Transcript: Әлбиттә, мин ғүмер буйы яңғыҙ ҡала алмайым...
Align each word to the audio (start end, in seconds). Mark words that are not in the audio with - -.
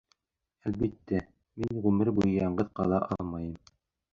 Әлбиттә, 0.69 1.19
мин 1.65 1.81
ғүмер 1.83 2.13
буйы 2.17 2.33
яңғыҙ 2.39 2.73
ҡала 2.81 3.03
алмайым... 3.17 3.57